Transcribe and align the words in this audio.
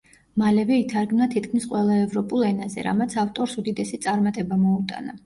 მალევე 0.41 0.77
ითარგმნა 0.83 1.27
თითქმის 1.33 1.67
ყველა 1.73 1.97
ევროპულ 2.05 2.45
ენაზე, 2.47 2.87
რამაც 2.87 3.13
ავტორს 3.25 3.55
უდიდესი 3.63 4.01
წარმატება 4.07 4.59
მოუტანა. 4.65 5.15